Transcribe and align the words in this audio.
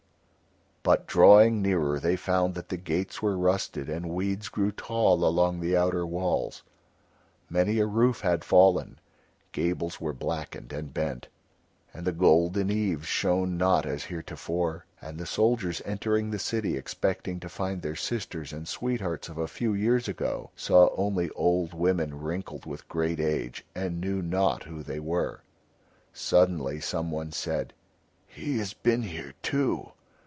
But 0.83 1.05
drawing 1.05 1.61
nearer 1.61 1.99
they 1.99 2.15
found 2.15 2.55
that 2.55 2.69
the 2.69 2.75
gates 2.75 3.21
were 3.21 3.37
rusted 3.37 3.87
and 3.87 4.09
weeds 4.09 4.49
grew 4.49 4.71
tall 4.71 5.23
along 5.23 5.59
the 5.59 5.77
outer 5.77 6.07
walls, 6.07 6.63
many 7.51 7.77
a 7.77 7.85
roof 7.85 8.21
had 8.21 8.43
fallen, 8.43 8.97
gables 9.51 10.01
were 10.01 10.11
blackened 10.11 10.73
and 10.73 10.91
bent, 10.91 11.27
and 11.93 12.03
the 12.03 12.11
golden 12.11 12.71
eaves 12.71 13.05
shone 13.05 13.57
not 13.59 13.85
as 13.85 14.05
heretofore. 14.05 14.85
And 14.99 15.19
the 15.19 15.27
soldiers 15.27 15.83
entering 15.85 16.31
the 16.31 16.39
city 16.39 16.75
expecting 16.75 17.39
to 17.41 17.47
find 17.47 17.83
their 17.83 17.95
sisters 17.95 18.51
and 18.51 18.67
sweethearts 18.67 19.29
of 19.29 19.37
a 19.37 19.47
few 19.47 19.73
years 19.75 20.07
ago 20.07 20.49
saw 20.55 20.89
only 20.97 21.29
old 21.35 21.75
women 21.75 22.19
wrinkled 22.19 22.65
with 22.65 22.89
great 22.89 23.19
age 23.19 23.63
and 23.75 24.01
knew 24.01 24.23
not 24.23 24.63
who 24.63 24.81
they 24.81 24.99
were. 24.99 25.43
Suddenly 26.11 26.79
someone 26.79 27.31
said: 27.31 27.73
"He 28.25 28.57
has 28.57 28.73
been 28.73 29.03
here 29.03 29.35
too." 29.43 29.91